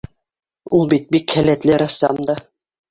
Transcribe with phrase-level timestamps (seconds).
[0.79, 2.43] —Ул бит бик һәләтле рәссам да...